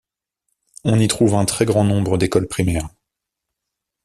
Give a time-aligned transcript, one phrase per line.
[0.83, 2.89] On y trouve un très grand nombre d’écoles primaires.